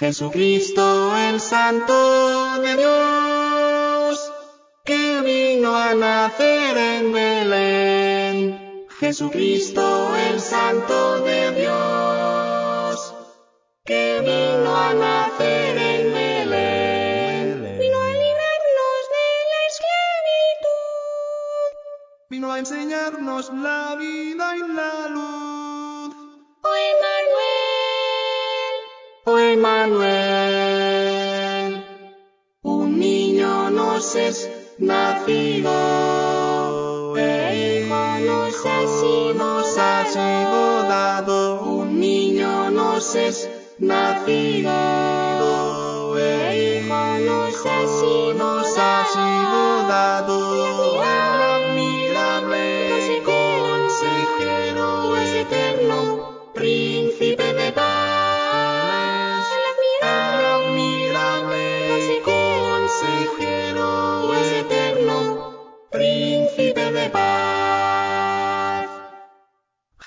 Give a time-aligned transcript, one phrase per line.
[0.00, 4.32] Jesucristo el Santo de Dios,
[4.82, 8.86] que vino a nacer en Belén.
[8.98, 13.14] Jesucristo el Santo de Dios,
[13.84, 17.78] que vino a nacer en Belén.
[17.78, 21.10] Vino a librarnos de la esclavitud.
[22.30, 25.49] Vino a enseñarnos la vida y la luz.
[29.60, 30.08] Emmanuel,
[32.62, 35.70] un niño nos es nacido,
[37.18, 44.70] e hijo nos ha sido dado, un niño nos es nacido,
[46.18, 47.79] e hijo nos ha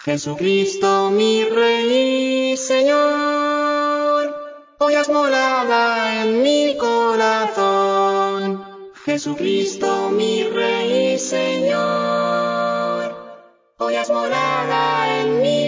[0.06, 4.36] Jesucristo mi Rey y Señor,
[4.80, 8.66] hoy has morada en mi corazón.
[9.06, 13.16] Jesucristo mi Rey y Señor,
[13.78, 15.63] hoy has morada en mi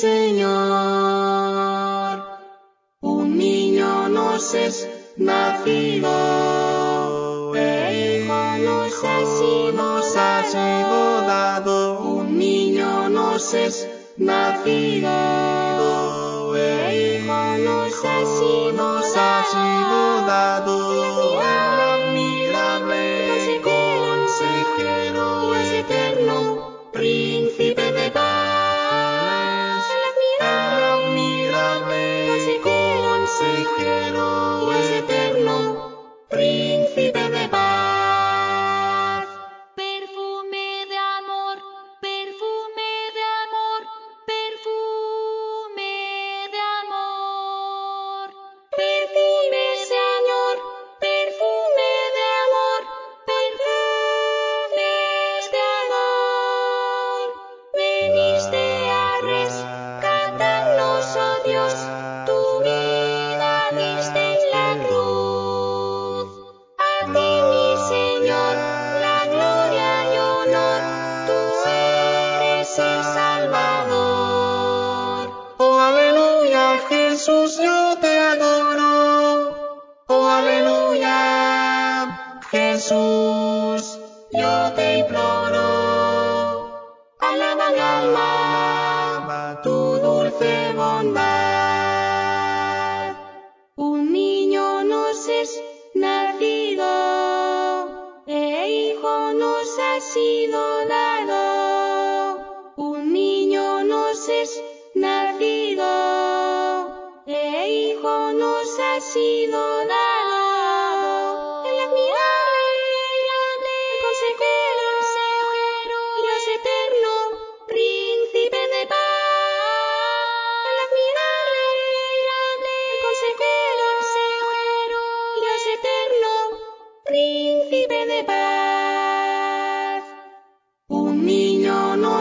[0.00, 0.56] Señor.
[3.00, 6.12] Un niño nos es nacido,
[7.56, 12.00] e hijo nos ha sido, nos ha sido dado.
[12.00, 14.75] Un niño nos es nacido,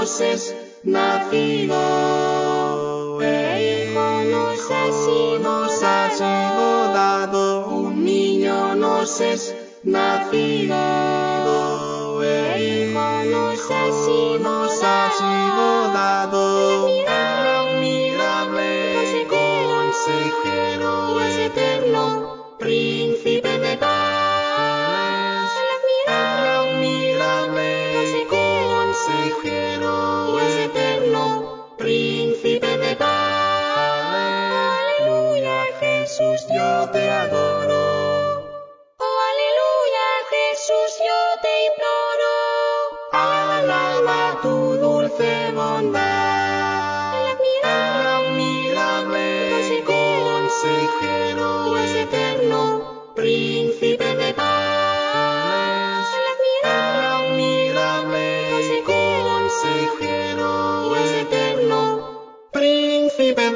[0.06, 1.82] niño nos es nacido,
[3.22, 7.68] e hijo nos ha sido, dado.
[7.70, 10.74] Un niño nos es nacido,
[12.24, 14.65] e hijo nos ha sido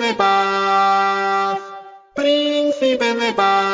[0.09, 1.59] de paz,
[2.15, 3.69] príncipe de paz.